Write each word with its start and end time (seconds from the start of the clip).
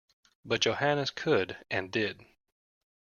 But 0.43 0.61
Johannes 0.61 1.11
could, 1.11 1.57
and 1.69 1.91
did. 1.91 2.25